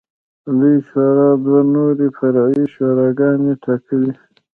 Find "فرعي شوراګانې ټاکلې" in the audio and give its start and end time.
2.17-4.11